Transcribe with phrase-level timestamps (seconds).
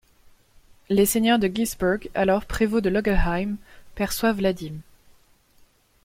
[0.89, 3.57] Les seigneurs de Girsberg, alors prévôts de Logelheim,
[3.93, 4.79] perçoivent la dîme.